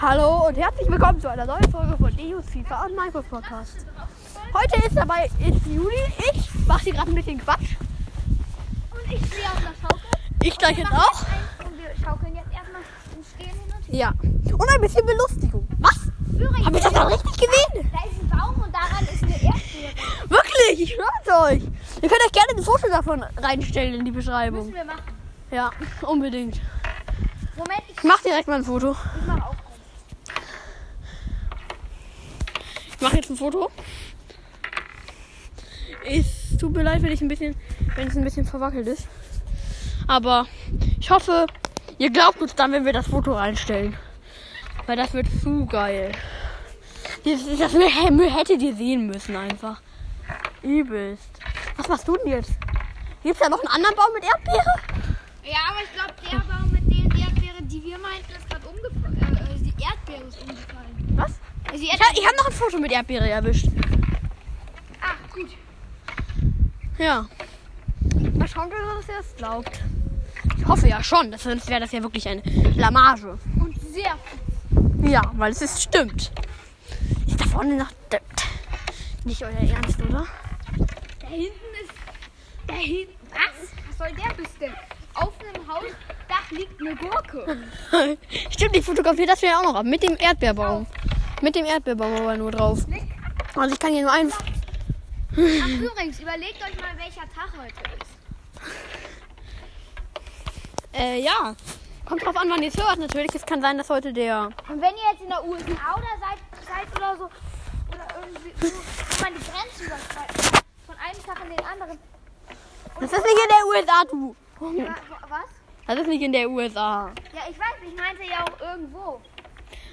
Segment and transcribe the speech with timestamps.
[0.00, 3.86] Hallo und herzlich willkommen zu einer neuen Folge von Deus FIFA und Minecraft Podcast.
[4.54, 5.96] Heute ist dabei ist Juli.
[6.32, 7.76] Ich mache hier gerade ein bisschen Quatsch.
[8.90, 10.10] Und ich stehe auf der Schaukel.
[10.42, 11.20] Ich gleich jetzt auch.
[11.22, 12.82] jetzt Und wir schaukeln jetzt erstmal
[13.16, 14.14] im Stehen hin und her.
[14.50, 14.54] Ja.
[14.54, 15.66] Und ein bisschen Belustigung.
[15.78, 15.98] Was?
[16.32, 17.90] Übrigens, Hab ich das dann richtig gesehen?
[17.92, 19.92] da ist ein Baum und daran ist eine Erdbeere.
[20.28, 21.62] Wirklich, ich schwör's euch.
[22.02, 24.60] Ihr könnt euch gerne ein Foto davon reinstellen in die Beschreibung.
[24.66, 25.02] Müssen wir machen.
[25.50, 25.70] Ja,
[26.02, 26.60] unbedingt.
[27.56, 28.92] Moment, ich, Ich mach direkt mal ein Foto.
[28.92, 29.58] ich mach auch eins.
[32.98, 33.70] Ich mache jetzt ein Foto.
[36.04, 37.54] Es tut mir leid, wenn ich ein bisschen,
[37.94, 39.06] wenn es ein bisschen verwackelt ist.
[40.08, 40.46] Aber
[40.98, 41.46] ich hoffe,
[41.98, 43.96] ihr glaubt uns dann, wenn wir das Foto reinstellen.
[44.86, 46.10] Weil das wird zu geil.
[47.24, 47.72] Das, das
[48.10, 49.80] Müll hättet ihr sehen müssen einfach.
[50.62, 51.30] Übelst.
[51.76, 52.50] Was machst du denn jetzt?
[53.22, 54.74] Gibt's da noch einen anderen Baum mit Erdbeere?
[55.44, 59.38] Ja, aber ich glaube, der Baum mit den Erdbeeren, die wir meinten, ist gerade umgefallen.
[59.38, 61.12] Äh, äh, die Erdbeere ist umgefallen.
[61.14, 61.26] Was?
[61.26, 63.66] Also die Ich habe hab noch ein Foto mit Erdbeere erwischt.
[65.00, 65.50] Ah, gut.
[66.98, 67.26] Ja.
[68.34, 69.80] Mal schauen, ob er das erst glaubt.
[70.56, 73.38] Ich hoffe ja schon, sonst wäre das ja wirklich eine Blamage.
[73.60, 74.16] Und sehr
[75.02, 76.32] Ja, weil es ist stimmt.
[77.26, 77.88] Ist da vorne noch.
[79.24, 80.26] Nicht euer Ernst, oder?
[81.20, 81.52] Da hinten
[81.82, 81.92] ist.
[82.66, 83.12] Da hinten.
[83.30, 83.68] Was?
[83.88, 84.72] Was soll der bis denn?
[85.14, 87.58] Auf einem Hausdach liegt eine Gurke.
[88.50, 89.84] stimmt, ich fotografiere das ja auch noch ab.
[89.84, 90.86] Mit dem Erdbeerbaum.
[91.40, 92.80] Mit dem Erdbeerbaum aber nur drauf.
[93.54, 94.32] Also ich kann hier nur ein.
[94.32, 98.10] Ach, übrigens, überlegt euch mal, welcher Tag heute ist.
[100.94, 101.54] Äh, ja.
[102.06, 102.98] Kommt drauf an, wann ihr es hört.
[102.98, 104.46] Natürlich, es kann sein, dass heute der.
[104.68, 107.24] Und wenn ihr jetzt in der USA oder seid, seid oder so,
[107.94, 111.98] oder irgendwie, wo man die Grenzen überschreitet, von einem Tag in den anderen.
[113.00, 114.36] Das ist nicht in der USA, du.
[114.78, 115.50] Ja, wa- was?
[115.86, 117.10] Das ist nicht in der USA.
[117.32, 119.20] Ja, ich weiß, ich meinte ja auch irgendwo.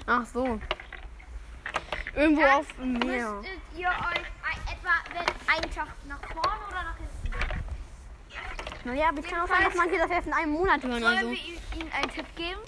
[0.06, 0.58] Ach so.
[2.16, 3.30] Irgendwo Dann auf dem Meer.
[3.32, 7.64] müsstet ihr euch ein, etwa wenn, einen Tag nach vorne oder nach hinten legen.
[8.84, 11.02] Naja, aber ich kann auch sagen, dass manche das erst in einem Monat hören.
[11.02, 11.30] Sollen Also.
[11.30, 12.60] wir ihnen einen Tipp geben?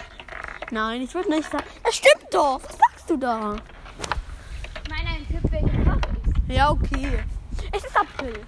[0.69, 1.63] Nein, ich würde nicht sagen.
[1.83, 2.61] Das stimmt doch.
[2.63, 3.55] Was sagst du da?
[4.83, 5.41] Ich meine einen Tipp,
[5.83, 5.97] Tag
[6.47, 6.55] ist.
[6.55, 7.23] Ja, okay.
[7.71, 8.39] Es ist April.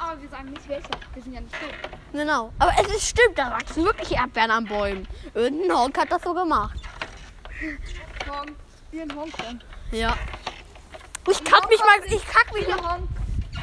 [0.00, 0.88] Aber wir sagen nicht welcher.
[1.14, 1.90] Wir sind ja nicht tot.
[2.12, 2.52] Genau.
[2.58, 5.06] Aber es ist stimmt, da wachsen wirklich Erdbeeren an Bäumen.
[5.34, 6.80] Irgendein Honk hat das so gemacht.
[8.26, 8.56] Morgen
[8.90, 9.60] wie in Hongkong.
[9.90, 10.16] Ja.
[11.28, 12.04] Ich kack mich mal.
[12.06, 13.00] Ich kack mich mal.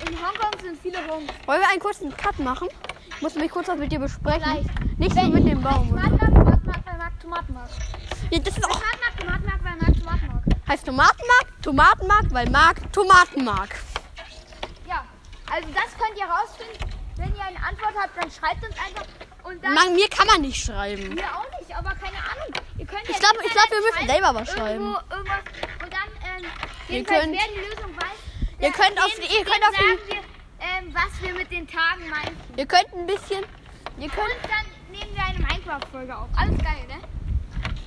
[0.07, 1.33] In Hongkong sind viele Honks.
[1.45, 2.67] Wollen wir einen kurzen Cut machen?
[3.07, 4.41] Ich muss mich kurz was mit dir besprechen.
[4.41, 4.65] Gleich.
[4.97, 5.89] Nicht so mit dem Baum.
[5.89, 7.69] Tomatenmark, Tomatenmark, weil Marc Tomatenmark.
[8.31, 8.79] Ja, das ist auch.
[8.79, 10.43] Tomatenmark, Tomatenmark, weil Marc Tomatenmark.
[10.67, 13.75] Heißt Tomatenmark, Tomatenmark, weil Mark Tomatenmark.
[14.87, 15.05] Ja,
[15.51, 16.89] also das könnt ihr rausfinden.
[17.17, 19.05] Wenn ihr eine Antwort habt, dann schreibt uns einfach.
[19.43, 19.73] Und dann.
[19.73, 21.15] Man, mir kann man nicht schreiben.
[21.15, 22.64] Mir auch nicht, aber keine Ahnung.
[23.03, 24.55] Ich ja glaub- im ich wir müssen selber was
[25.11, 25.43] irgendwas.
[25.83, 26.09] Und dann,
[26.43, 26.51] ähm,
[26.89, 28.19] Ihr könnt- wer die Lösung weiß,
[28.59, 31.67] Ihr könnt auf ihr dem könnt auf die- sagen wir, ähm, was wir mit den
[31.67, 32.37] Tagen meinen.
[32.57, 33.43] Ihr könnt ein bisschen.
[33.97, 34.27] Ihr könnt.
[34.27, 36.27] Und dann nehmen wir eine Minecraft-Folge auf.
[36.37, 36.99] Alles geil, ne?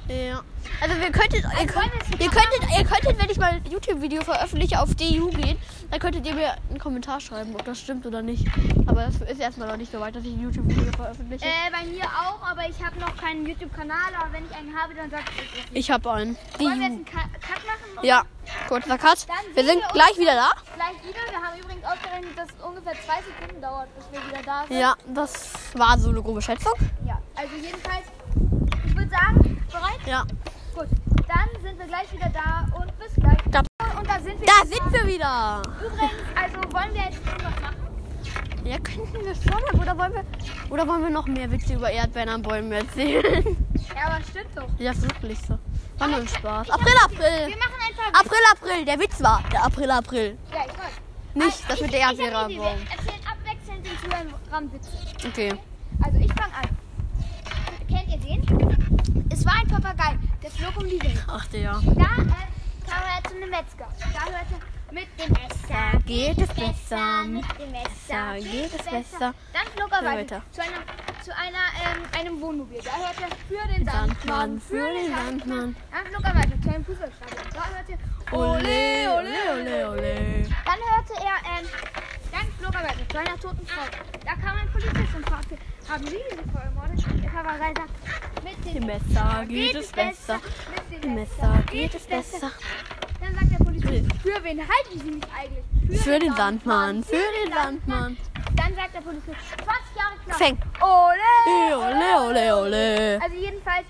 [0.08, 0.42] Ja.
[0.80, 3.38] Also wir könntet, ihr, wollen könnt, wir es nicht ihr könntet, ihr könntet, wenn ich
[3.38, 5.58] mal ein YouTube-Video veröffentliche auf DU gehen,
[5.90, 8.46] dann könntet ihr mir einen Kommentar schreiben, ob das stimmt oder nicht.
[8.86, 11.44] Aber das ist erstmal noch nicht so weit, dass ich ein YouTube-Video veröffentliche.
[11.44, 14.14] Äh, bei mir auch, aber ich habe noch keinen YouTube-Kanal.
[14.18, 15.66] Aber wenn ich einen habe, dann sag ich es.
[15.72, 16.36] ich habe einen.
[16.58, 17.26] Wollen wir jetzt einen Cut
[17.66, 18.06] machen?
[18.06, 18.22] Ja,
[18.68, 19.26] kurzer Cut.
[19.54, 20.50] Wir sind wir gleich wieder da.
[20.74, 21.20] Gleich wieder.
[21.30, 24.78] Wir haben übrigens ausgerechnet, dass es ungefähr zwei Sekunden dauert, bis wir wieder da sind.
[24.78, 26.74] Ja, das war so eine grobe Schätzung.
[27.04, 28.06] Ja, also jedenfalls,
[28.86, 30.00] ich würde sagen, bereit?
[30.06, 30.24] Ja.
[30.74, 30.88] Gut,
[31.26, 33.38] dann sind wir gleich wieder da und bis gleich.
[33.50, 33.60] Da,
[33.98, 34.46] Und da sind wir.
[34.46, 35.62] da sind wir wieder.
[35.80, 37.76] Übrigens, also wollen wir jetzt irgendwas machen?
[38.64, 40.24] Ja, könnten wir schon, oder wollen wir,
[40.70, 43.56] oder wollen wir noch mehr Witze über Erdbeeren an Bäumen erzählen?
[43.96, 44.68] Ja, aber stimmt doch.
[44.78, 45.58] Ja, ist wirklich so.
[45.98, 46.68] War nur Spaß.
[46.68, 47.56] Hab- April, Wir April.
[47.56, 48.20] machen einfach.
[48.20, 48.84] April, April.
[48.84, 50.38] Der Witz war der April, April.
[50.52, 50.92] Ja, ich weiß.
[51.34, 52.48] Nicht das ich, mit der Erdbeere.
[52.48, 54.90] Wir erzählen abwechselnd den Zuhörern Witze.
[55.26, 55.54] Okay.
[56.04, 56.68] Also ich fange an.
[57.88, 59.26] Kennt ihr den?
[59.30, 61.24] Es war ein Papagei, der flog um die Welt.
[61.26, 61.72] Ach der.
[61.72, 62.04] Da äh,
[62.86, 63.88] kam er zu einem Metzger.
[64.12, 69.34] Da hörte er, mit dem Messer geht es besser, mit dem Messer geht es besser.
[69.52, 70.80] Dann flog er Ja, weiter, zu, einer,
[71.22, 72.80] zu einer, ähm, einem Wohnmobil.
[72.82, 75.76] Da hörte er für den Sandmann, Sandmann, für den Sandmann.
[75.90, 77.46] Dann flog er weiter zu einem Fußballstadion.
[77.52, 77.98] Da hörte er,
[78.32, 80.46] Ole, ole, ole, ole.
[80.64, 81.66] Dann hörte er, ähm,
[82.32, 83.84] dann flog er weiter zu einer toten Frau.
[84.24, 85.56] Da kam ein Polizist und fragte,
[85.88, 87.04] haben Sie diese Frau ermordet?
[87.22, 90.40] Der Papagei sagt, mit dem Dem Messer geht es besser.
[90.90, 92.50] Mit Dem Messer geht es besser.
[93.20, 96.00] Dann sagt der Polizist, für wen halten Sie mich eigentlich?
[96.00, 98.16] Für den Sandmann, für den Sandmann.
[98.56, 100.38] Dann sagt der Polizist, 20 Jahre Knast.
[100.38, 100.62] Fängt.
[100.80, 101.76] Ole!
[101.76, 103.20] Ole, ole, ole.
[103.22, 103.86] Also jedenfalls,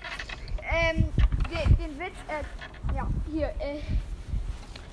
[0.71, 1.05] ähm,
[1.49, 3.81] den, den Witz, äh, ja, hier, äh,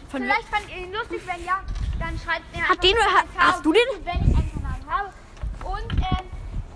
[0.08, 1.60] Von vielleicht fand ihr ihn lustig, wenn ja,
[1.98, 3.82] dann schreibt mir Hat den Kommentar hast du den?
[4.04, 5.12] Wenn ich einen Kanal habe.
[5.64, 6.15] Und, ähm,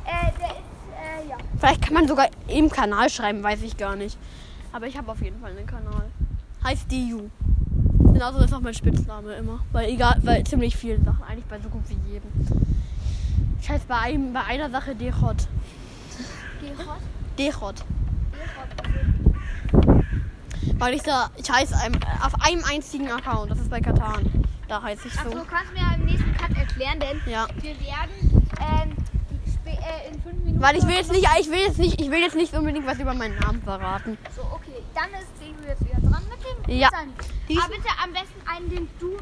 [0.06, 1.36] äh, der ist, äh, ja.
[1.58, 4.18] Vielleicht kann man sogar im Kanal schreiben, weiß ich gar nicht.
[4.72, 6.06] Aber ich habe auf jeden Fall einen Kanal.
[6.62, 7.28] Heißt DU.
[8.12, 9.60] Genauso ist auch mein Spitzname immer.
[9.72, 12.30] Weil egal, weil ziemlich vielen Sachen, eigentlich bei so gut wie jedem.
[13.60, 15.48] Ich heiße bei, einem, bei einer Sache Dechot.
[16.62, 16.98] Dechot.
[17.36, 17.84] Gerot.
[20.78, 21.74] Weil ich da, ich heiße
[22.22, 24.44] auf einem einzigen Account, das ist bei Katan.
[24.68, 25.44] Da heiße ich Achso, so.
[25.44, 27.46] kannst du mir im nächsten Cut erklären, denn Ja.
[27.60, 28.96] wir werden, ähm,
[29.90, 30.60] äh, in fünf Minuten.
[30.60, 32.98] Weil ich will jetzt nicht, ich will jetzt nicht, ich will jetzt nicht unbedingt was
[32.98, 34.16] über meinen Namen verraten.
[34.34, 36.88] So, okay, dann ist Degu jetzt wieder dran mit dem Ja.
[36.88, 39.16] Aber bitte am besten einen, den du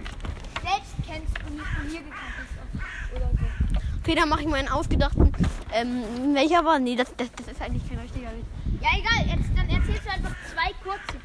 [0.62, 3.16] selbst kennst und nicht von mir gekannt hast.
[3.16, 3.78] Oder so.
[4.02, 5.32] Okay, dann mache ich mal einen ausgedachten.
[5.72, 6.78] Ähm, welcher war?
[6.78, 8.46] Nee, das, das, das ist eigentlich kein richtiger Witz.
[8.80, 11.20] Ja, egal, jetzt, dann erzählst du einfach zwei kurze.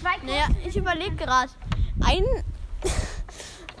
[0.00, 0.26] Zwei kurze.
[0.26, 1.50] Naja, ich überlege gerade.
[2.04, 2.24] Ein.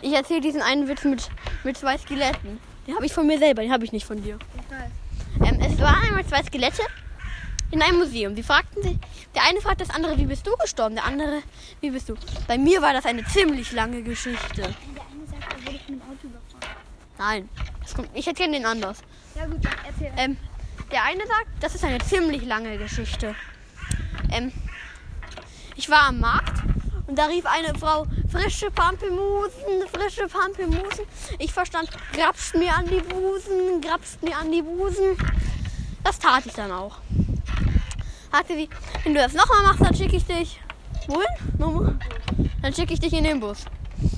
[0.00, 1.28] Ich erzähle diesen einen Witz mit,
[1.64, 2.60] mit zwei Skeletten.
[2.86, 4.38] Den habe ich von mir selber, den habe ich nicht von dir.
[4.54, 4.92] Ich weiß.
[5.44, 6.82] Ähm, es waren einmal zwei Skelette
[7.70, 8.34] in einem Museum.
[8.34, 8.96] Sie fragten sich,
[9.34, 10.94] der eine fragt das andere, wie bist du gestorben?
[10.94, 11.42] Der andere,
[11.80, 12.14] wie bist du?
[12.46, 14.62] Bei mir war das eine ziemlich lange Geschichte.
[14.62, 16.76] Der eine sagt, er wurde von dem Auto überfahren.
[17.18, 17.48] Nein,
[17.82, 19.02] das kommt, ich erzähle den anders.
[19.34, 20.12] Ja gut, dann erzähl.
[20.16, 20.36] Ähm,
[20.90, 23.34] der eine sagt, das ist eine ziemlich lange Geschichte.
[24.30, 24.52] Ähm,
[25.76, 26.62] ich war am Markt
[27.08, 31.06] und da rief eine Frau, frische Pampelmusen, frische Pampelmusen.
[31.38, 35.16] Ich verstand, grapscht mir an die Busen, grapscht mir an die Busen.
[36.04, 36.98] Das tat ich dann auch.
[38.30, 38.68] Sagte sie,
[39.04, 40.60] wenn du das nochmal machst, dann schicke ich dich.
[41.06, 41.26] Wohin?
[41.58, 41.98] Nochmal?
[42.60, 43.64] Dann schicke ich dich in den Bus.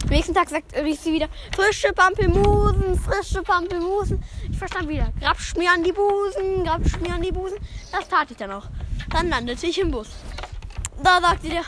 [0.02, 4.22] Am nächsten Tag sagt, rief sie wieder, frische Pampelmusen, frische Pampelmusen.
[4.50, 7.58] Ich verstand wieder, grapscht mir an die Busen, grapscht mir an die Busen.
[7.92, 8.66] Das tat ich dann auch.
[9.10, 10.08] Dann landete ich im Bus.
[11.02, 11.62] Da sagte der,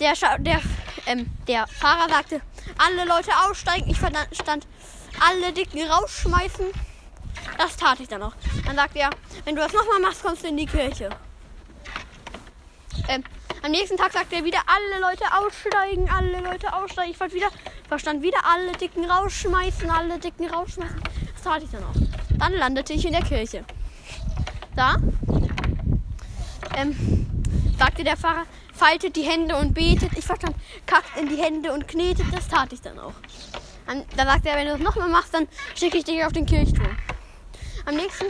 [0.00, 0.60] der, der,
[1.06, 2.40] ähm, der Fahrer sagte,
[2.78, 3.90] alle Leute aussteigen.
[3.90, 4.66] Ich verstand,
[5.20, 6.66] alle Dicken rausschmeißen.
[7.56, 8.34] Das tat ich dann auch.
[8.64, 9.10] Dann sagte er,
[9.44, 11.10] wenn du das nochmal machst, kommst du in die Kirche.
[13.08, 13.24] Ähm,
[13.62, 17.10] am nächsten Tag sagte er wieder, alle Leute aussteigen, alle Leute aussteigen.
[17.10, 17.48] Ich fand wieder,
[17.88, 21.00] verstand wieder, alle Dicken rausschmeißen, alle Dicken rausschmeißen.
[21.34, 21.94] Das tat ich dann auch.
[22.38, 23.64] Dann landete ich in der Kirche.
[24.76, 24.96] Da
[26.76, 27.26] ähm,
[27.78, 28.44] sagte der Pfarrer,
[28.78, 30.16] faltet die Hände und betet.
[30.16, 30.54] Ich verstand,
[30.86, 32.26] kackt in die Hände und knetet.
[32.32, 33.14] Das tat ich dann auch.
[33.86, 36.46] Dann, da sagte er, wenn du das nochmal machst, dann schicke ich dich auf den
[36.46, 36.96] Kirchturm.
[37.86, 38.26] Am nächsten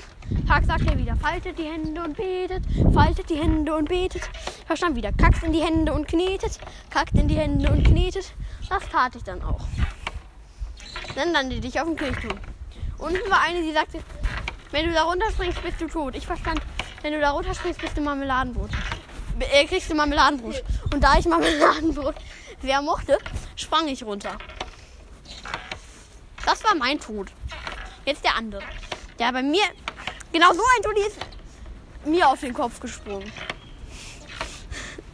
[0.46, 2.62] Tag sagt er wieder, faltet die Hände und betet,
[2.94, 4.22] faltet die Hände und betet.
[4.66, 6.58] Verstand wieder, kackt in die Hände und knetet,
[6.90, 8.32] kackt in die Hände und knetet.
[8.68, 9.66] Das tat ich dann auch.
[11.14, 12.38] Dann landete ich auf dem Kirchturm.
[12.98, 13.98] Unten war eine, die sagte,
[14.70, 16.14] wenn du da runterspringst, bist du tot.
[16.14, 16.60] Ich verstand,
[17.02, 18.70] wenn du da runterspringst, bist du Marmeladenbrot.
[19.40, 20.62] Äh, kriegst du Marmeladenbrot.
[20.92, 22.14] Und da ich Marmeladenbrot
[22.62, 23.18] sehr mochte,
[23.56, 24.36] sprang ich runter.
[26.44, 27.30] Das war mein Tod.
[28.04, 28.62] Jetzt der andere.
[29.18, 29.64] Der bei mir,
[30.32, 31.18] genau so ein Tod ist
[32.04, 33.30] mir auf den Kopf gesprungen.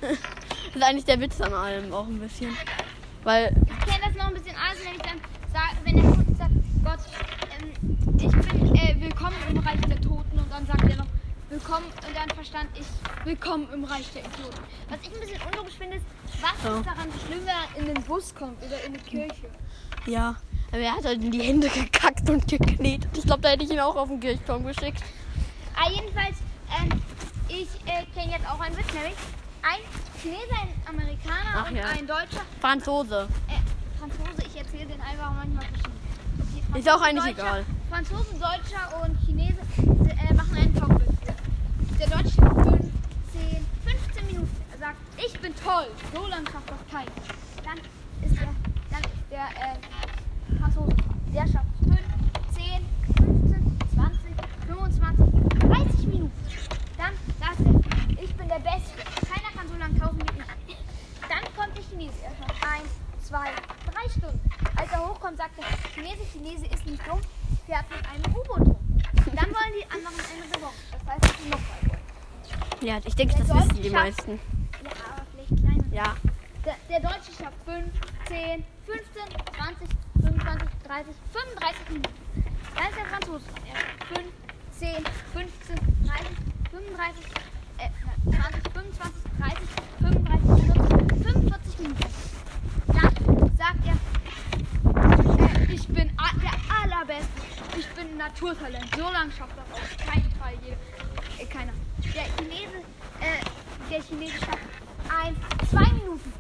[0.75, 2.57] Das ist eigentlich der Witz an allem auch ein bisschen.
[3.23, 5.21] Weil, Ich kenne das noch ein bisschen anders, wenn ich dann
[5.53, 6.51] sage, wenn der Tote sagt,
[6.85, 6.99] Gott,
[7.61, 11.07] ähm, ich bin äh, willkommen im Reich der Toten und dann sagt er noch,
[11.55, 12.85] willkommen und dann verstand ich,
[13.25, 14.59] willkommen im Reich der Idioten.
[14.89, 16.05] Was ich ein bisschen unlogisch finde, ist,
[16.41, 16.79] was Ja.
[16.79, 19.49] ist daran schlimm, wenn er in den Bus kommt oder in die Kirche?
[20.07, 20.35] ja,
[20.73, 23.17] aber er hat halt in die Hände gekackt und geknetet.
[23.17, 25.01] Ich glaube, da hätte ich ihn auch auf den Kirchturm geschickt.
[25.77, 26.37] Ah, jedenfalls,
[26.81, 27.01] ähm,
[27.49, 29.15] ich äh, kenne jetzt auch einen Witz, nämlich
[29.63, 29.81] ein
[30.21, 31.85] Chineser, ein Amerikaner Ach und ja.
[31.85, 33.29] ein Deutscher, Franzose.
[33.49, 36.01] äh, Franzose, ich erzähle den einfach manchmal verschieden.
[36.71, 37.67] Okay, Ist auch eigentlich Deutscher, egal.
[37.91, 39.59] Franzosen, Deutscher und Chinese
[40.29, 40.94] äh, machen einen Talkwitz.
[41.99, 44.51] Der Deutsche 15, 15 Minuten.
[44.73, 47.11] Er sagt, ich bin toll, so lang schafft das keiner.
[47.63, 47.79] Dann
[48.23, 48.49] ist der,
[48.91, 50.97] dann ist der äh, Franzose.
[51.33, 51.99] Der schafft 5,
[52.53, 52.87] 10,
[53.17, 54.21] 15, 20,
[54.67, 56.33] 25, 30 Minuten.
[56.99, 58.99] Dann sagt er, ich bin der Beste.
[59.27, 60.79] Keiner kann so lange tauchen wie ich.
[61.29, 62.15] Dann kommt der Chinese.
[62.25, 64.41] Er schafft 1, 2, 3 Stunden.
[64.77, 67.21] Als er hochkommt, sagt er, Chinese, Chinese ist nicht dumm,
[67.67, 68.85] fährt mit einem U-Boot rum.
[69.35, 70.85] Dann wollen die anderen eine Revanche.
[70.93, 72.74] Das heißt, dass sie noch mal wollen.
[72.85, 74.33] Ja, ich denke, das wissen die schafft- meisten.
[74.85, 75.85] Ja, aber vielleicht kleiner.
[75.95, 76.15] Ja.
[76.67, 77.85] Der, der Deutsche schafft 5,
[78.29, 79.23] 10, 15,
[79.57, 79.89] 20,
[80.21, 82.15] 25, 30, 35 Minuten.
[82.75, 83.45] Dann ist der Franzose.
[83.65, 84.29] Er schafft 5,
[84.79, 86.27] 10, 15, 30,
[86.71, 87.25] 35,
[87.79, 87.89] äh,
[88.31, 89.69] 20, 25, 30,
[90.01, 92.05] 35, 40, 45 Minuten.
[92.89, 96.11] Dann sagt er, äh, ich bin
[96.43, 97.41] der Allerbeste.
[97.79, 98.87] Ich bin ein Naturtalent.
[98.95, 100.77] So lange schafft das auf keinen Fall jeder.
[101.41, 101.73] Äh, keiner.
[102.13, 102.79] Der Chinese,
[103.21, 104.59] äh, der Chinese schafft
[105.09, 105.39] eins,
[105.71, 106.33] zwei Minuten.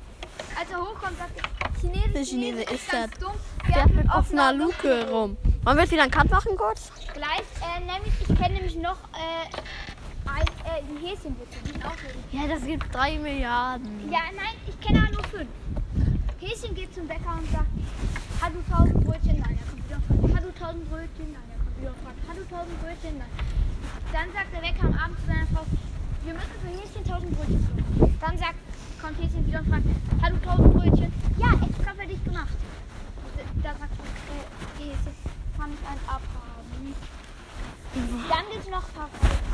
[0.59, 3.21] Als er hochkommt, sagt er, Chinese, Der Chinese ist ganz das.
[3.21, 3.33] dumm.
[3.75, 5.37] Der mit offener Luke rum.
[5.65, 6.91] Wollen wir jetzt wieder einen Cut machen kurz?
[7.15, 9.49] Gleich, äh, nämlich, ich kenne nämlich noch äh,
[10.29, 11.97] ein, äh, die Häschenwitze, die auch.
[12.33, 14.11] Ja, das gibt drei Milliarden.
[14.13, 15.49] Ja, nein, ich kenne aber nur fünf.
[16.41, 17.67] Häschen geht zum Bäcker und sagt,
[18.41, 19.41] hat du tausend Brötchen?
[19.41, 21.33] Nein, er kommt wieder fragt, hat du tausend Brötchen?
[21.33, 23.19] Nein, er kommt wieder fragt, hat du tausend Brötchen?
[23.19, 23.31] Nein.
[24.13, 25.67] Dann sagt der Bäcker am Abend zu seiner Frau,
[26.25, 28.19] wir müssen für Häschen tausend Brötchen kaufen.
[28.21, 28.59] Dann sagt,
[29.01, 31.13] kommt Häschen wieder und fragt, du tausend Brötchen?
[31.37, 32.57] Ja, extra für dich gemacht.
[33.63, 35.15] Da sagt äh, Häschen,
[35.57, 36.95] kann ich ein abhaben?
[37.95, 39.45] Dann gibt es noch Verfaulten.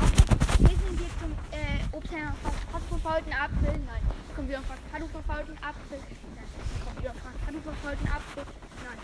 [0.65, 3.73] Häschen geht zum äh, Obsthändler und fragt, hast du verfaulten Apfel?
[3.85, 4.03] Nein.
[4.35, 5.99] Kommt wieder und fragt, hast du verfaulten Apfel?
[6.35, 6.49] Nein.
[6.85, 8.43] Kommt wieder und fragt, hast du verfaulten Apfel?
[8.85, 8.99] Nein.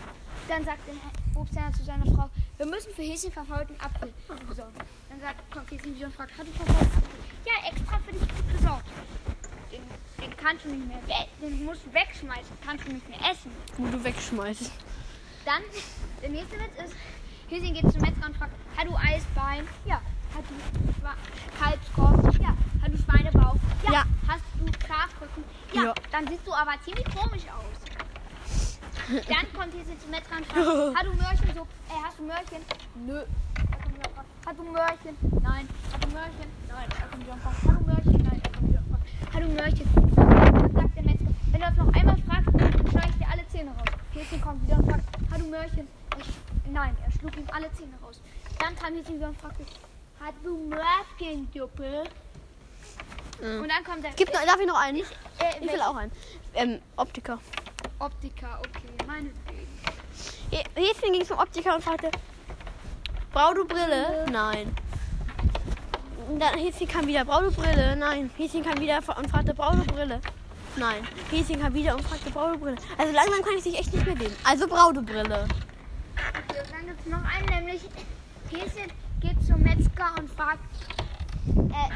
[0.48, 0.94] Dann sagt der
[1.40, 4.12] Obsthändler zu seiner Frau, wir müssen für Häschen verfaulten Apfel
[4.48, 4.74] besorgen.
[5.08, 7.20] Dann sagt, kommt Häschen wieder und fragt, hast du verfaulten Apfel?
[7.46, 8.84] Ja, extra für dich besorgt.
[9.70, 9.82] Den,
[10.20, 10.98] den kannst du nicht mehr,
[11.40, 13.52] den musst du wegschmeißen, kannst du nicht mehr essen.
[13.76, 14.72] Wo du wegschmeißt.
[15.44, 15.62] Dann,
[16.20, 16.94] der nächste Witz ist,
[17.48, 19.66] Häschen geht zum Metzger und fragt, hat du Eisbein?
[19.84, 20.02] Ja.
[20.34, 22.40] Hat du Kalbskorb?
[22.42, 22.56] Ja.
[22.82, 23.56] Hat du Schweinebauch?
[23.84, 23.92] Ja.
[23.92, 24.04] Ja.
[24.26, 25.44] Hast du Schafrücken?
[25.72, 25.84] Ja.
[25.84, 25.94] Ja.
[26.10, 27.87] Dann siehst du aber ziemlich komisch aus.
[29.06, 31.54] Dann kommt zum Metzger und fragt, hat du Möhrchen?
[31.54, 32.62] So, äh, hast du Möhrchen?
[33.06, 33.20] Nö.
[34.46, 35.16] Hat du Möhrchen?
[35.42, 35.68] Nein.
[35.92, 36.48] Hat du Möhrchen?
[36.68, 36.88] Nein.
[37.20, 38.22] Wieder und fragt, hat du Möhrchen?
[38.22, 38.42] Nein.
[39.32, 40.14] Hat du Möhrchen?
[40.16, 43.48] Dann sagt der Metzger, wenn du das noch einmal fragst, dann schneide ich dir alle
[43.48, 43.88] Zähne raus.
[44.14, 45.88] Häschen kommt wieder und fragt, hat du Möhrchen?
[46.18, 48.20] Sch- Nein, er schlug ihm alle Zähne raus.
[48.58, 49.64] Dann kam Häschen wieder und fragte,
[50.20, 52.04] hat du Möhrchen, Duppe?
[53.40, 53.62] Mhm.
[53.62, 54.98] Und dann kommt der Gibt noch, darf ich noch einen?
[54.98, 55.02] äh,
[55.60, 56.12] Ich will auch einen.
[56.54, 57.38] Ähm, Optiker.
[57.98, 59.66] Optiker, okay, meinetwegen.
[60.50, 62.10] He- Häschen ging zum Optiker und fragte,
[63.32, 64.26] brauch du Brille?
[64.30, 64.74] Nein.
[66.38, 67.96] Dann Häschen kam wieder, brauch du Brille?
[67.96, 68.30] Nein.
[68.36, 70.20] Häschen kam wieder und fragte, brauch du Brille?
[70.76, 71.02] Nein.
[71.30, 72.76] Häschen kam wieder und fragte, brauch du Brille?
[72.96, 74.36] Also langsam kann ich dich echt nicht mehr nehmen.
[74.44, 75.46] Also brauch du Brille.
[76.48, 77.82] Okay, und dann gibt es noch einen, nämlich
[78.50, 80.60] Häschen geht zum Metzger und fragt,
[81.70, 81.90] äh,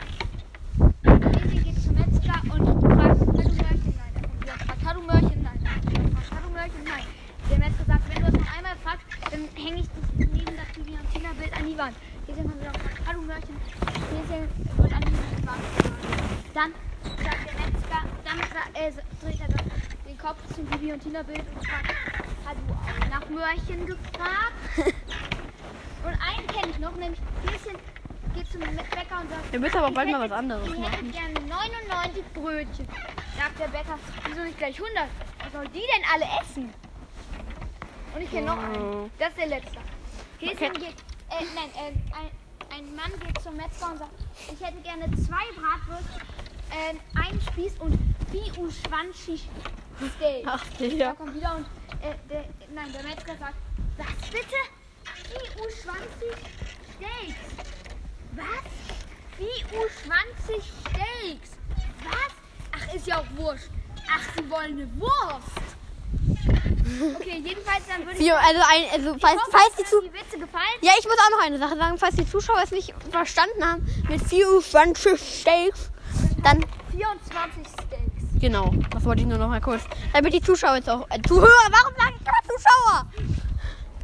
[1.38, 3.94] Häschen geht zum Metzger und fragt, hat du Möhrchen?
[3.96, 4.12] Nein.
[4.46, 5.42] Er und fragt, hat du Möhrchen?
[5.42, 5.60] Nein.
[5.64, 6.84] Er kommt wieder und fragt, Möhrchen?
[6.84, 7.04] Nein.
[7.50, 10.76] Der Metzger sagt, wenn du es noch einmal fragst, dann hänge ich dich neben das
[10.76, 11.96] Viviantina-Bild an die Wand.
[12.26, 13.56] Kommt wieder und fragt, hat du Möhrchen?
[14.12, 15.62] Häschen wird an die Wand gefahren.
[16.54, 16.72] Dann
[17.24, 18.38] sagt der Metzger, dann
[18.74, 19.48] äh, dreht er
[20.08, 21.88] den Kopf zum Viviantina-Bild und fragt,
[22.46, 24.52] hat du auch nach Möhrchen gefragt?
[26.04, 27.78] Und einen kenne ich noch, nämlich Häschen
[28.34, 31.12] geht zum Bäcker und sagt, Wir müssen aber bald mal was anderes Ich hätte machen.
[31.12, 32.88] gerne 99 Brötchen.
[33.38, 35.08] Sagt der Bäcker, wieso nicht gleich 100?
[35.52, 36.72] Was soll die denn alle essen?
[38.14, 38.60] Und ich kenne noch Oh.
[38.60, 39.10] einen.
[39.18, 39.78] Das ist der letzte.
[40.38, 40.78] Häschen Okay.
[40.78, 40.94] geht,
[41.30, 42.30] äh, nein, äh, ein,
[42.76, 44.12] ein Mann geht zum Metzger und sagt,
[44.52, 46.20] ich hätte gerne zwei Bratwürste,
[46.70, 47.98] äh, einen Spieß und
[48.30, 49.48] 24
[50.16, 50.44] Steak.
[50.46, 51.12] Ach, Da ja.
[51.12, 51.66] kommt wieder und
[52.02, 52.44] äh, der,
[52.74, 53.54] nein, der Metzger sagt,
[53.98, 54.56] was bitte?
[55.32, 56.36] EU20
[56.96, 57.38] Steaks.
[58.32, 59.38] Was?
[59.38, 61.50] EU20 Steaks.
[62.04, 62.32] Was?
[62.72, 63.68] Ach, ist ja auch wurscht.
[64.14, 65.60] Ach, sie wollen eine Wurst.
[67.16, 70.00] Okay, jedenfalls dann würde ich Vier, also, ein, also falls, hoffe, falls die zu.
[70.02, 70.78] die Witze gefallen.
[70.82, 71.98] Ja, ich muss auch noch eine Sache sagen.
[71.98, 75.90] Falls die Zuschauer es nicht verstanden haben mit 24 Steaks,
[76.42, 78.40] dann 24 Steaks.
[78.40, 79.82] Genau, das wollte ich nur noch mal kurz.
[80.12, 81.08] Damit die Zuschauer jetzt auch.
[81.10, 83.06] Äh, Zuhörer, warum sage ich immer Zuschauer?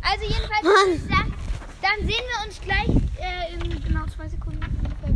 [0.03, 1.35] Also jedenfalls würde ich sagen,
[1.83, 2.89] dann sehen wir uns gleich
[3.21, 4.61] äh, in genau zwei Sekunden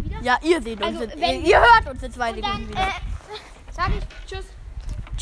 [0.04, 0.20] wieder.
[0.22, 0.86] Ja, ihr seht uns.
[1.00, 2.80] Also, jetzt, ihr, ihr hört uns in zwei Und dann Sekunden wieder.
[2.82, 4.44] äh, sage ich Tschüss.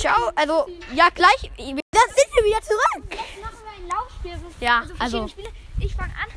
[0.00, 1.42] Ciao, also, ja, gleich.
[1.42, 3.04] Da sind wir wieder zurück.
[3.10, 4.32] Jetzt machen wir ein Laufspiel.
[4.60, 5.48] Ja, also verschiedene also- Spiele.
[5.80, 6.28] Ich fange an.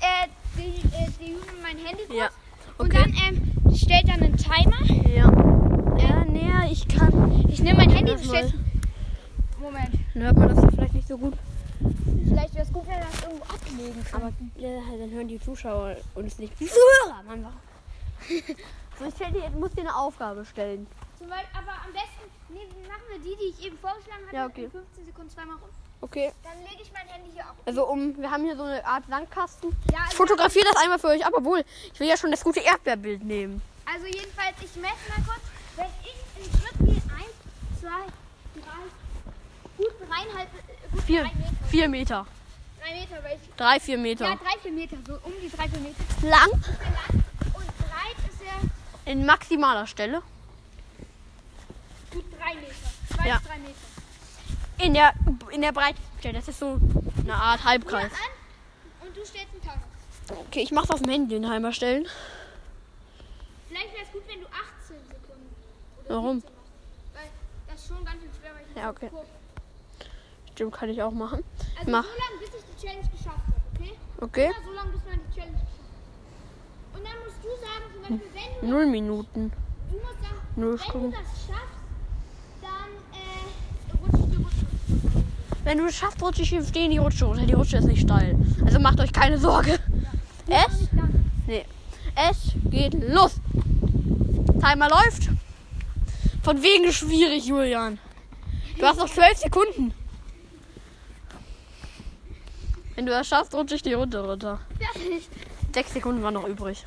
[0.00, 2.18] Äh, die, äh, die üben mein Handy kurz.
[2.18, 2.30] Ja,
[2.78, 3.04] Und okay.
[3.04, 3.36] dann
[3.68, 5.08] ähm, stellt dann einen Timer.
[5.08, 5.30] Ja.
[5.98, 7.46] Ja, näher, ich kann.
[7.48, 8.52] Ich nehme mein Handy und Das stell's.
[9.60, 9.90] Moment.
[10.14, 11.34] Dann hört man das vielleicht nicht so gut.
[12.26, 14.52] Vielleicht wäre es gut, wenn wir das irgendwo ablegen Aber können.
[14.56, 16.58] ja, dann hören die Zuschauer uns nicht.
[16.58, 17.46] Die Zuhörer, Mann.
[18.98, 20.86] So, ich stell dir, muss dir eine Aufgabe stellen.
[21.22, 24.36] Zum Beispiel, aber am besten nee, machen wir die, die ich eben vorgeschlagen hatte.
[24.36, 24.64] Ja, okay.
[24.64, 25.68] In 15 Sekunden zweimal rum.
[26.00, 26.32] Okay.
[26.42, 27.54] Dann lege ich mein Handy hier ab.
[27.64, 29.70] Also um, wir haben hier so eine Art Sandkasten.
[29.70, 31.62] Ja, Ich also, fotografiere das einmal für euch ab, obwohl
[31.94, 33.62] ich will ja schon das gute Erdbeerbild nehmen.
[33.86, 35.42] also jedenfalls, ich messe mal kurz.
[35.76, 38.72] Wenn ich in Schritt gehe, 1, 2, 3,
[39.78, 40.48] gut dreieinhalb,
[40.92, 41.66] gut Vier, drei Meter.
[41.70, 42.26] vier Meter.
[42.80, 44.24] Drei Meter, weil ich, Drei, vier ja, Meter.
[44.42, 45.96] drei, vier Meter, so um die drei, vier Meter.
[46.28, 47.24] Lang Ist der lang
[47.54, 50.20] und breit ist er in maximaler Stelle.
[53.22, 53.40] Zwei Ja.
[53.58, 54.84] Meter.
[54.84, 55.12] In der,
[55.52, 56.34] in der Breitstelle.
[56.34, 56.78] Das ist so
[57.22, 58.10] eine Art Halbkreis.
[58.12, 60.40] an und du stellst einen Timer.
[60.48, 62.06] Okay, ich mach's auf dem Handy den Timer stellen.
[63.68, 65.54] Vielleicht wäre es gut, wenn du 18 Sekunden
[66.04, 66.40] oder Warum?
[66.40, 66.50] 17
[67.14, 67.80] machst.
[67.80, 69.08] ist schon ganz schön schwer, weil ich Ja, okay.
[69.10, 69.26] guck.
[70.52, 71.42] Stimmt, kann ich auch machen.
[71.78, 72.04] Also Mach.
[72.04, 73.92] so lange, bis ich die Challenge geschafft habe, okay?
[74.20, 74.44] Okay.
[74.46, 75.72] Immer so lange, bis man die Challenge geschafft
[76.92, 76.98] hat.
[76.98, 79.52] Und dann musst du sagen, zum Beispiel, wenn du, Null Minuten.
[79.90, 81.10] du musst sagen, Null wenn du Stunden.
[81.12, 81.80] das schaffst,
[82.60, 84.66] dann äh, rutscht die Rutsche.
[85.64, 87.46] Wenn du es schaffst, rutsche ich im Stehen die Rutsche runter.
[87.46, 88.36] Die Rutsche ist nicht steil.
[88.64, 89.78] Also macht euch keine Sorge.
[90.48, 90.80] Es?
[90.80, 91.24] Nicht lang.
[91.46, 91.64] Nee.
[92.28, 93.36] Es geht los.
[94.60, 95.28] Timer läuft.
[96.42, 97.98] Von wegen schwierig, Julian.
[98.78, 99.94] Du hast noch zwölf Sekunden.
[102.94, 104.58] Wenn du das schaffst, rutsche ich die Runde runter.
[104.78, 105.28] Fertig.
[105.72, 106.84] Sechs Sekunden waren noch übrig.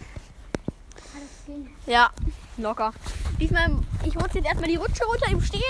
[1.88, 2.10] Ja,
[2.58, 2.94] locker.
[3.39, 5.62] Diesmal, ich rutsche jetzt erstmal die Rutsche runter im Stehen.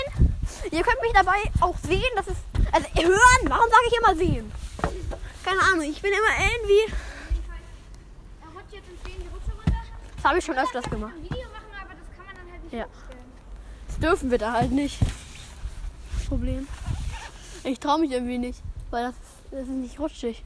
[0.70, 2.02] Ihr könnt mich dabei auch sehen.
[2.16, 2.40] Das ist,
[2.72, 3.48] also hören.
[3.48, 4.52] Warum sage ich immer sehen?
[5.44, 5.82] Keine Ahnung.
[5.90, 6.92] Ich bin immer irgendwie.
[6.92, 6.96] Er.
[10.16, 11.12] Das habe ich schon öfters Das gemacht.
[11.30, 12.86] das Ja.
[13.88, 14.98] Das dürfen wir da halt nicht.
[16.28, 16.66] Problem.
[17.62, 19.14] Ich traue mich irgendwie nicht, weil das,
[19.50, 20.44] das ist nicht rutschig.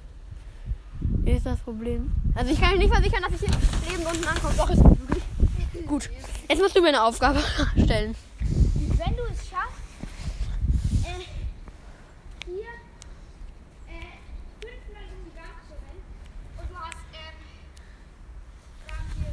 [1.25, 2.13] Hier ist das Problem.
[2.35, 4.55] Also ich kann nicht versichern, dass ich hier lebend unten ankomme.
[4.57, 5.23] Doch, ist möglich.
[5.87, 6.11] Gut.
[6.49, 7.41] Jetzt musst du mir eine Aufgabe
[7.73, 8.15] stellen.
[8.41, 9.81] Wenn du es schaffst,
[11.05, 11.25] äh,
[12.47, 12.69] hier
[13.89, 14.19] äh,
[14.61, 16.05] fünfmal um die Gang zu rennen
[16.59, 17.37] und du hast, ähm,
[18.87, 19.33] sagen wir,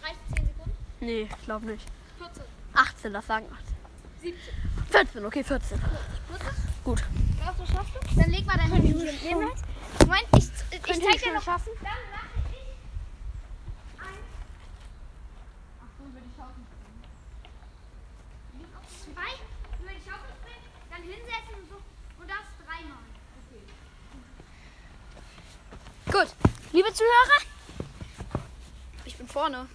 [0.00, 1.86] 13 Sekunden, Nee, ich glaube nicht.
[2.18, 2.42] 14,
[2.74, 3.76] 18, das sagen 18.
[4.20, 4.54] 17.
[4.90, 5.80] 14, okay, 14.
[6.84, 7.02] Gut.
[7.42, 8.00] Glaubst du, schaffst du?
[8.20, 8.88] Dann leg mal dein Handy
[9.18, 9.34] hier.
[9.36, 9.56] Moment,
[10.36, 11.42] ich, ich Könnte zeig ich dir schon noch.
[11.42, 11.70] schaffen?
[11.80, 12.58] Dann mache ich
[14.00, 14.18] ein.
[15.80, 17.02] Ach so, über die Schaukel springen.
[19.04, 19.32] Zwei,
[19.82, 21.76] über die Schaukel springen, dann hinsetzen und so.
[22.20, 23.04] Und das dreimal.
[23.48, 23.62] Okay.
[26.12, 26.28] Gut.
[26.72, 27.40] Liebe Zuhörer.
[29.04, 29.66] Ich bin vorne.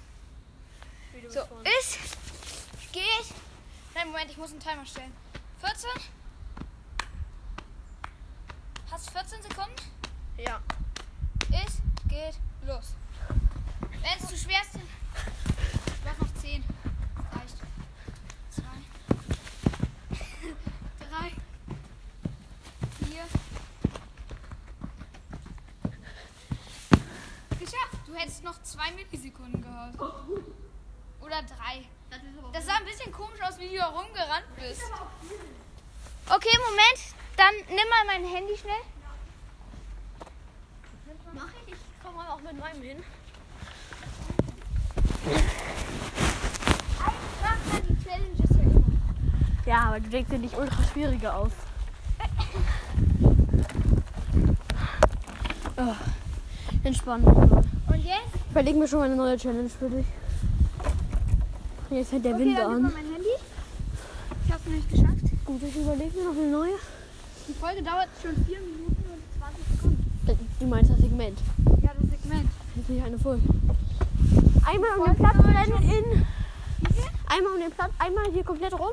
[1.35, 1.41] So,
[1.81, 1.99] ist,
[2.93, 3.03] geht.
[3.93, 5.11] Nein, Moment, ich muss einen Timer stellen.
[5.59, 5.89] 14.
[8.89, 9.75] Hast 14 Sekunden?
[10.37, 10.61] Ja.
[11.51, 12.95] Es geht los.
[13.91, 14.79] Wenn es zu schwer ist, du
[16.09, 16.63] hast noch 10.
[17.33, 17.57] Reicht.
[18.51, 18.63] 2,
[21.09, 21.31] 3,
[23.09, 23.23] 4.
[27.59, 28.07] Geschafft.
[28.07, 29.99] Du hättest noch 2 Millisekunden gehabt.
[31.25, 31.83] Oder 3.
[32.53, 34.81] Das sah ein bisschen komisch aus, wie du da rumgerannt bist.
[36.27, 36.99] Okay, Moment.
[37.37, 38.73] Dann nimm mal mein Handy schnell.
[41.33, 41.73] Mach ich?
[41.73, 43.03] Ich komme auch mit meinem hin.
[49.65, 51.51] Ja aber du denkst dir nicht ultra schwierige aus.
[55.77, 55.95] Oh,
[56.83, 57.25] entspannen.
[57.25, 58.35] Und jetzt?
[58.51, 60.05] Überleg mir schon mal eine neue Challenge für dich.
[61.89, 62.93] Jetzt fängt der Okay, Wind an.
[64.67, 65.45] Nicht geschafft.
[65.45, 66.75] Gut, ich überlege mir noch eine neue.
[67.47, 70.11] Die Folge dauert schon 4 Minuten und 20 Sekunden.
[70.59, 71.37] Du meinst das Segment.
[71.81, 72.49] Ja, das Segment.
[72.73, 73.43] Das ist nicht eine Folge.
[74.65, 76.25] Einmal um den Platz rennen in.
[77.27, 78.91] Einmal um den Platz, einmal hier komplett rum.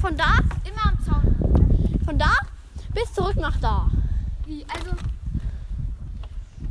[0.00, 2.00] Von da, Immer am Zaun.
[2.04, 2.32] von da
[2.92, 3.88] bis zurück nach da.
[4.46, 4.64] Wie?
[4.68, 4.90] Also.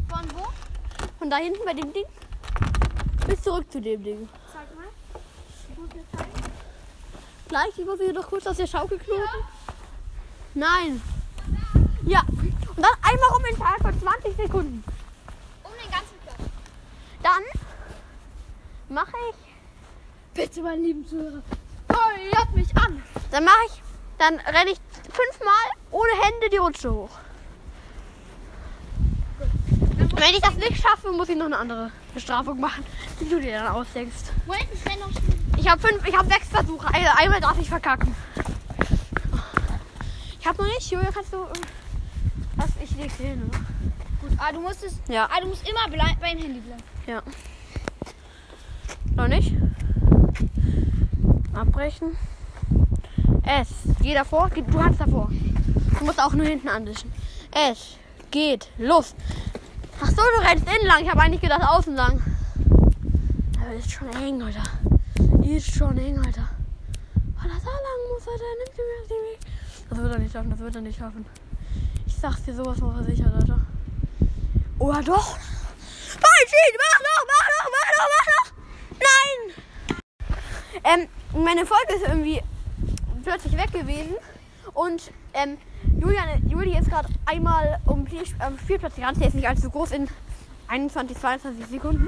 [0.10, 0.48] Von wo?
[1.20, 2.06] Von da hinten bei dem Ding
[3.28, 4.28] bis zurück zu dem Ding.
[4.52, 4.88] Sag mal.
[5.78, 6.31] Muss mir zeigen.
[7.52, 9.44] Gleich, ich muss hier doch kurz aus der Schaukel knoten.
[10.54, 11.02] Nein.
[12.06, 12.22] Ja.
[12.22, 14.82] Und dann einmal rum innerhalb von 20 Sekunden.
[15.62, 16.50] Um den ganzen Platz.
[17.22, 17.44] Dann
[18.88, 19.36] mache ich.
[20.34, 21.44] Bitte, mein lieben Zuhörer.
[21.90, 23.04] Feuert mich an.
[23.32, 23.82] Dann mache ich.
[24.18, 24.80] Dann renne ich
[25.12, 27.20] fünfmal ohne Hände die Rutsche hoch.
[29.98, 32.86] Wenn ich das nicht schaffe, muss ich noch eine andere Bestrafung machen,
[33.20, 34.32] die du dir dann ausdenkst.
[34.46, 35.41] Moment, ich will noch.
[35.62, 36.88] Ich habe fünf, ich habe sechs Versuche.
[36.88, 38.16] Ein- Einmal darf ich verkacken.
[40.40, 40.90] Ich habe noch nicht.
[40.90, 41.38] Julia, kannst du.
[41.38, 41.62] ähm,
[42.56, 42.70] Was?
[42.84, 43.44] Ich leg's hin.
[43.48, 43.60] oder?
[44.22, 44.96] Gut, ah, du musst es.
[45.08, 45.30] Ja.
[45.32, 46.82] Ah, du musst immer blei- beim Handy bleiben.
[47.06, 47.22] Ja.
[49.16, 49.54] Noch nicht?
[51.54, 52.18] Abbrechen.
[53.44, 53.68] Es.
[54.02, 54.50] Geh davor.
[54.50, 55.30] Geh- Du hast davor.
[56.00, 57.12] Du musst auch nur hinten andischen.
[57.52, 57.98] Es
[58.32, 59.14] geht los.
[60.02, 61.04] Ach so, du rennst innen lang.
[61.04, 62.20] Ich habe eigentlich gedacht außen lang.
[63.64, 64.64] Aber ist schon eng, Alter.
[65.44, 66.50] Ist schon eng, Alter.
[67.14, 68.44] Weil er da lang muss, Alter.
[68.60, 69.40] Nimmt sie mir aus dem Weg.
[69.90, 70.50] Das wird er nicht schaffen.
[70.50, 71.26] Das wird er nicht schaffen.
[72.06, 73.60] Ich sag's dir sowas mal versichert, Alter.
[74.80, 75.38] Oder doch?
[76.16, 78.48] Nein, Schied, mach noch, mach noch, mach noch, mach noch.
[80.84, 81.02] Nein!
[81.34, 82.42] Ähm, meine Folge ist irgendwie
[83.24, 84.16] plötzlich weg gewesen.
[84.74, 85.58] Und ähm,
[86.00, 89.20] Julian, Juli ist gerade einmal um Spiel, ähm, Spielplatz gerannt.
[89.20, 90.08] Der ist nicht allzu groß in
[90.68, 92.08] 21, 22 Sekunden.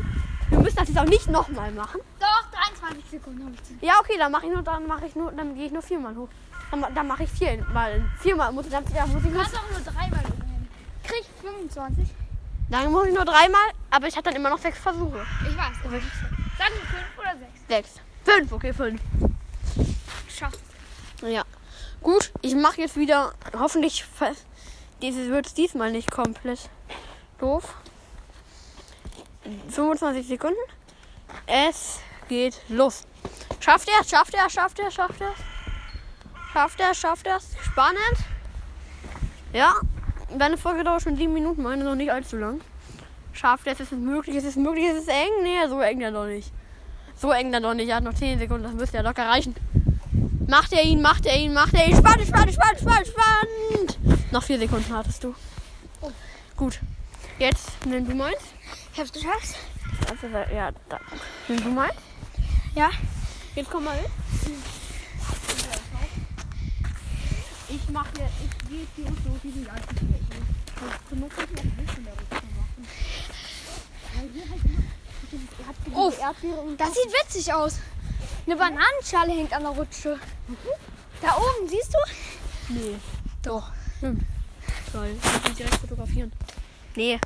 [0.53, 1.99] Wir müssen das jetzt auch nicht nochmal machen.
[2.19, 3.73] Doch, 23 25 Sekunden habe ich zu.
[3.81, 6.15] Ja, okay, dann mache ich nur, dann mache ich nur, dann gehe ich nur viermal
[6.15, 6.29] hoch.
[6.71, 8.03] Dann, dann mache ich viermal.
[8.19, 10.69] Viermal muss ich dann, ja, muss ich Du kannst auch nur dreimal übernehmen.
[11.03, 12.07] Krieg 25.
[12.69, 15.25] dann muss ich nur dreimal, aber ich habe dann immer noch sechs Versuche.
[15.41, 15.91] Ich weiß.
[15.91, 16.03] Wir 5
[17.17, 17.67] oder 6.
[17.67, 18.01] Sechs.
[18.23, 19.01] Fünf, okay, fünf.
[20.29, 20.59] Schafft.
[21.21, 21.43] Ja.
[22.01, 24.05] Gut, ich mache jetzt wieder, hoffentlich
[25.01, 26.69] dieses wird diesmal nicht komplett
[27.39, 27.75] doof.
[29.69, 30.59] 25 Sekunden.
[31.47, 33.05] Es geht los.
[33.59, 35.33] Schafft er, schafft er, schafft er, schafft er.
[36.51, 37.39] Schafft er, schafft er.
[37.61, 38.17] Spannend.
[39.53, 39.73] Ja,
[40.37, 42.61] deine Folge dauert schon sieben Minuten, meine noch nicht allzu lang.
[43.33, 45.43] Schafft er, es ist möglich, es ist möglich, es ist eng.
[45.43, 46.51] Nee, so eng dann noch nicht.
[47.15, 47.89] So eng dann noch nicht.
[47.89, 49.55] Er hat noch 10 Sekunden, das müsste ja locker reichen.
[50.47, 51.95] Macht er ihn, macht er ihn, macht er ihn.
[51.95, 54.31] Spannend, spannend, spannend, spannend, spannend.
[54.31, 55.33] Noch vier Sekunden hattest du.
[56.57, 56.79] Gut.
[57.39, 58.41] Jetzt nimm du meins.
[58.93, 59.55] Ich hab's geschafft.
[60.07, 60.99] Also, ja, da.
[61.47, 61.95] Nimm du meins.
[62.75, 62.91] Ja.
[63.55, 64.11] Jetzt komm mal mit.
[67.69, 70.55] Ich mache hier, ich gehe hier und so diesen ganzen Flächen.
[71.09, 72.87] Du musst nicht noch ein bisschen der Rücken machen.
[74.13, 74.61] Weil hier halt
[75.85, 77.79] immer, und Das sieht witzig aus.
[78.45, 80.19] Eine Bananenschale hängt an der Rutsche.
[81.19, 82.73] Da oben, siehst du?
[82.73, 82.95] Nee.
[83.41, 83.71] Doch.
[84.01, 84.23] Hm.
[84.91, 85.15] Toll.
[85.47, 86.31] Ich direkt fotografieren.
[86.95, 87.19] Nee.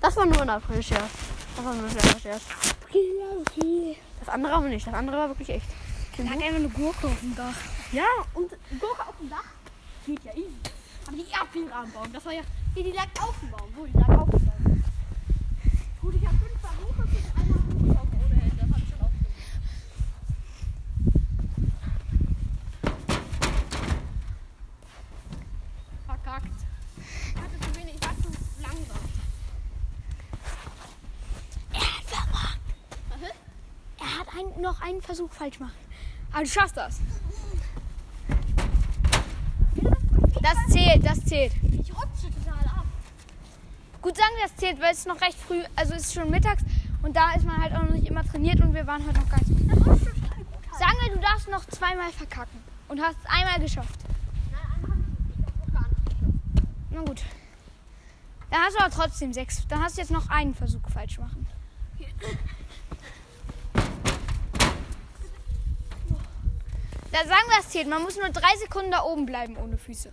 [0.00, 1.10] Das war nur ein April-Scherz.
[1.56, 2.42] Das war nur ein kleiner Scherz.
[4.20, 4.86] Das andere aber nicht.
[4.86, 5.66] Das andere war wirklich echt.
[6.16, 7.54] Da lag einfach eine Gurke auf dem Dach.
[7.92, 9.44] Ja, und Gurke auf dem Dach
[10.06, 10.52] geht ja easy.
[11.06, 12.42] Aber die Erdbeere am Baum, das war ja.
[12.74, 13.68] Nee, die lag auf dem Baum.
[13.76, 14.82] Wo, die lag auf dem Baum.
[16.00, 18.56] Gut, ich habe fünf Versuche für einmal hochgelaufen ohne Hände.
[18.56, 19.34] Das hab ich schon aufgegeben.
[26.06, 26.58] Verkackt.
[26.96, 28.28] Ich hatte zu wenig, ich war zu
[28.60, 29.04] langsam.
[31.72, 32.60] Er hat vermacht.
[33.10, 33.40] Was ist?
[33.98, 35.72] Er hat ein, noch einen Versuch falsch gemacht.
[36.32, 37.00] Aber du schaffst das.
[40.42, 41.54] Das zählt, das zählt.
[41.62, 42.84] Ich rutsche total ab.
[44.02, 46.30] Gut sagen wir, das zählt, weil es ist noch recht früh, also es ist schon
[46.30, 46.62] mittags
[47.02, 49.30] und da ist man halt auch noch nicht immer trainiert und wir waren heute noch
[49.30, 49.48] gar nicht.
[50.78, 54.00] Sagen wir, du darfst noch zweimal verkacken und hast es einmal geschafft.
[56.90, 57.22] Na gut.
[58.50, 59.66] Dann hast du aber trotzdem sechs.
[59.68, 61.46] Dann hast du jetzt noch einen Versuch falsch machen.
[67.20, 67.88] Da sagen wir, es zählt.
[67.88, 70.12] Man muss nur drei Sekunden da oben bleiben ohne Füße.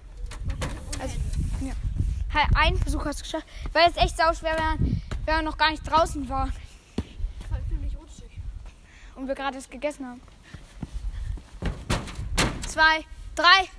[1.00, 1.16] Also,
[1.62, 1.74] ja.
[2.34, 3.48] Halt, einen Versuch hast du geschafft.
[3.74, 4.78] Weil es echt sauschwer wäre,
[5.26, 6.50] wenn man noch gar nicht draußen war
[7.42, 8.40] Das war ziemlich rutschig.
[9.16, 10.22] und wir gerade es gegessen haben.
[12.68, 13.70] Zwei, drei.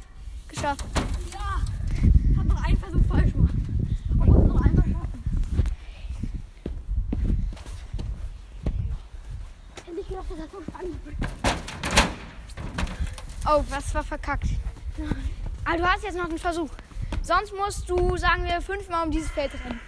[0.48, 0.84] Geschafft.
[1.32, 1.60] Ja,
[2.38, 3.54] hab noch einen Versuch falsch gemacht.
[4.10, 5.24] Und muss noch einmal schaffen.
[9.84, 11.16] Hätte ich gedacht, dass das so spannend wird.
[13.48, 14.48] Oh, was war verkackt?
[15.64, 16.70] Aber du hast jetzt noch einen Versuch.
[17.22, 19.80] Sonst musst du, sagen wir, fünfmal um dieses Feld rennen.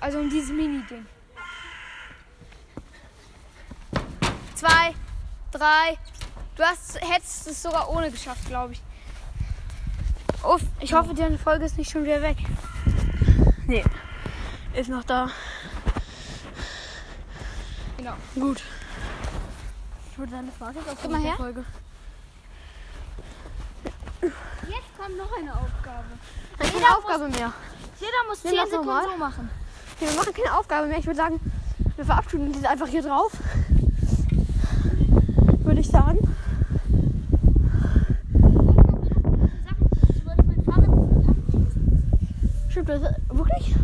[0.00, 1.06] Also um dieses Mini-Ding.
[4.54, 4.94] Zwei,
[5.50, 5.98] drei.
[6.56, 8.82] Du hast, hättest es sogar ohne geschafft, glaube ich.
[10.42, 12.36] Uff, ich hoffe, deine Folge ist nicht schon wieder weg.
[13.66, 13.84] Nee,
[14.74, 15.30] ist noch da.
[17.96, 18.14] Genau.
[18.34, 18.62] Gut.
[20.12, 20.52] Ich würde mit
[21.12, 21.36] der her.
[21.36, 21.64] Folge.
[24.22, 26.04] Jetzt kommt noch eine Aufgabe.
[26.58, 27.52] Dann Jeder keine Aufgabe mehr.
[28.00, 29.04] Jeder muss Nimm 10 das Sekunden nochmal.
[29.10, 29.50] so machen.
[29.96, 30.98] Okay, wir machen keine Aufgabe mehr.
[30.98, 31.40] Ich würde sagen,
[31.96, 33.32] wir verabschieden uns einfach hier drauf.
[35.64, 36.18] Würde ich sagen.
[42.68, 43.74] Stimmt das wirklich?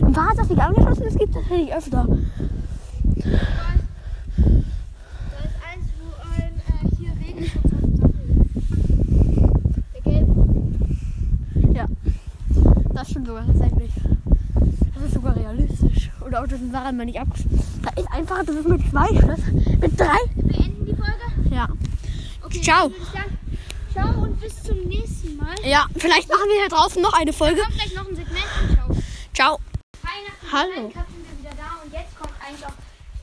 [0.00, 1.04] War das nicht angeschlossen?
[1.04, 2.06] Das gibt es tatsächlich öfter.
[2.06, 2.18] Da
[5.44, 8.24] ist eins, wo ein äh, hier Regenschutz auf dem Sattel
[8.56, 8.70] ist.
[9.94, 10.34] Der gelbe.
[11.74, 11.86] Ja.
[12.94, 13.92] Das stimmt sogar tatsächlich.
[14.94, 15.34] Das ist sogar
[16.56, 16.60] realistisch.
[16.60, 17.82] Oder Autos sind Sachen mal nicht abgeschlossen.
[17.82, 19.78] Da ist einfach, das ist mit zwei Schlössern.
[19.80, 20.18] Mit drei.
[20.34, 21.54] Beenden die Folge.
[21.54, 21.68] Ja.
[22.42, 22.88] Okay, Ciao.
[22.88, 23.38] dann sagen,
[23.92, 25.54] ciao und bis zum nächsten Mal.
[25.64, 27.60] Ja, vielleicht machen wir hier draußen noch eine Folge.
[27.60, 28.96] Kommt gleich noch ein Segment und ciao.
[29.34, 29.60] Ciao.
[30.02, 30.72] Weihnachten Hallo.
[30.74, 32.72] Sind wir wieder da und jetzt kommt eigentlich auch,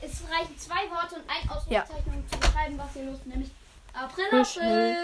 [0.00, 3.50] es reichen zwei Worte und ein Ausrufezeichen, um zu beschreiben, was hier los ist, nämlich
[3.94, 4.96] April, April.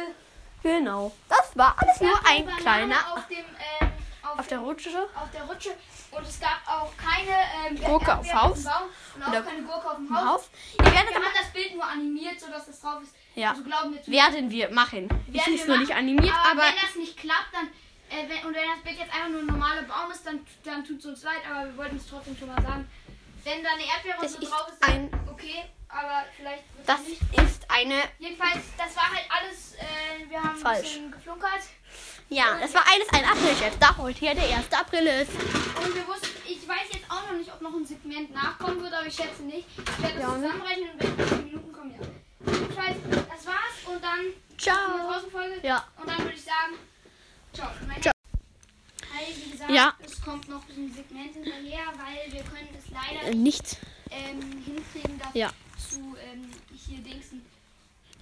[0.62, 1.12] Genau.
[1.28, 3.69] Das war alles nur ein Banane kleiner auf dem, ähm,
[4.32, 4.88] auf, auf der Rutsche.
[5.14, 5.70] auf der Rutsche
[6.10, 7.36] und es gab auch keine
[7.68, 8.58] ähm, Gurke auf Haus.
[8.58, 10.24] und auch keine Gurke auf dem Haus.
[10.26, 10.50] Haus.
[10.78, 13.14] Ihr werdet Wir haben das Bild nur animiert, sodass es drauf ist.
[13.34, 13.50] Ja.
[13.50, 15.08] Also glauben wir werden wir machen.
[15.32, 17.68] Ich ist wir nur nicht animiert, aber, aber wenn das nicht klappt, dann
[18.10, 20.84] Äh, wenn, und wenn das Bild jetzt einfach nur ein normaler Baum ist, dann, dann
[20.84, 22.90] tut es uns leid, aber wir wollten es trotzdem schon mal sagen.
[23.44, 27.06] Wenn da eine Erdbeere Das so drauf ist, dann okay, aber vielleicht wird Das es
[27.08, 27.22] nicht.
[27.40, 28.02] ist eine.
[28.18, 30.76] Jedenfalls, das war halt alles, äh, wir haben Falsch.
[30.78, 31.62] ein bisschen geflunkert.
[32.32, 34.72] Ja, das war eines ein April-Chef, da heute ja der 1.
[34.72, 35.32] April ist.
[35.32, 38.92] Und wir wussten, ich weiß jetzt auch noch nicht, ob noch ein Segment nachkommen wird,
[38.92, 39.66] aber ich schätze nicht.
[39.76, 40.42] Ich werde das Ja, ne?
[40.46, 42.52] zusammenrechnen und wenn 10 Minuten kommen, ja.
[42.52, 44.20] Jedenfalls, das war's und dann
[44.56, 45.08] Ciao.
[45.12, 45.60] Pausenfolge.
[45.66, 45.84] Ja.
[46.00, 46.74] Und dann würde ich sagen,
[47.52, 47.68] ciao.
[47.88, 48.12] Meine Ciao.
[49.12, 49.94] Hi, wie gesagt, Ja.
[50.04, 53.76] es kommt noch ein Segment hinterher, weil wir können es leider Äh, nicht,
[54.12, 55.50] ähm, hinkriegen, das Ja.
[55.76, 56.48] zu ähm,
[56.86, 57.44] hier Dingsen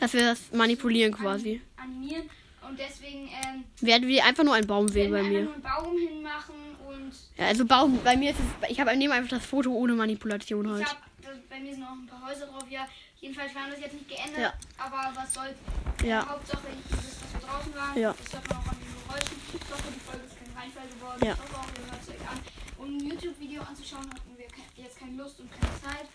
[0.00, 1.60] dass wir das manipulieren quasi.
[1.76, 2.30] an- animieren.
[2.68, 5.42] Und deswegen ähm, Werden wir einfach nur einen Baum wählen bei wir mir.
[5.44, 6.54] nur einen Baum hinmachen
[6.86, 9.94] und Ja, also Baum, bei mir ist es, ich habe nehme einfach das Foto ohne
[9.94, 10.84] Manipulation ich halt.
[10.90, 12.64] hab, das, bei mir sind noch ein paar Häuser drauf.
[12.70, 12.86] Ja,
[13.20, 14.52] jedenfalls wir haben das jetzt nicht geändert, Ja.
[14.78, 15.56] aber was soll's.
[16.04, 16.28] Ja.
[16.28, 17.98] Hauptsache, ihr wisst, dass wir draußen waren.
[17.98, 18.14] Ja.
[18.22, 19.36] Das hört man auch an den Geräuschen.
[19.48, 21.20] Ich hoffe, die Folge ist kein Reinfall geworden.
[21.24, 21.32] Ja.
[21.34, 22.38] Ich hoffe auch, ihr hört es euch an.
[22.78, 24.46] Um ein YouTube-Video anzuschauen, hatten wir
[24.84, 26.06] jetzt keine Lust und keine Zeit.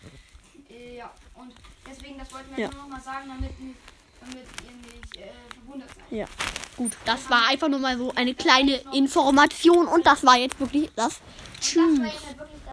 [0.69, 1.51] Äh, ja, und
[1.89, 2.69] deswegen, das wollten wir Ja.
[2.71, 3.51] nur noch mal sagen, damit,
[4.25, 6.17] damit ihr nicht äh, verwundert seid.
[6.17, 6.25] Ja,
[6.77, 6.91] gut.
[7.05, 11.19] Das war einfach nur mal so eine kleine Information und das war jetzt wirklich das.
[11.59, 11.99] Tschüss.